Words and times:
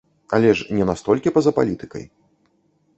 Але 0.37 0.53
ж 0.61 0.79
не 0.79 0.87
настолькі 0.91 1.35
па-за 1.37 1.51
палітыкай. 1.61 2.05